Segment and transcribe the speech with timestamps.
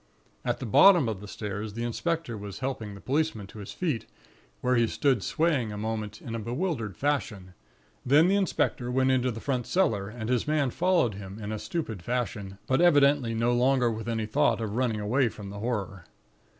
[0.43, 4.07] "At the bottom of the stairs, the inspector was helping the policeman to his feet,
[4.61, 7.53] where he stood swaying a moment, in a bewildered fashion;
[8.03, 12.01] then the inspector went into the front cellar, and his man followed him in stupid
[12.01, 16.05] fashion; but evidently no longer with any thought of running away from the horror.